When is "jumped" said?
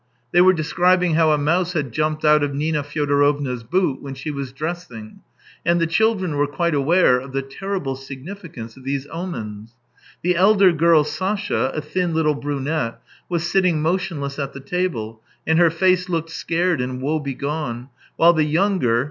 1.91-2.25